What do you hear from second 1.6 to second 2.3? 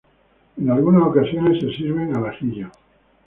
sirven al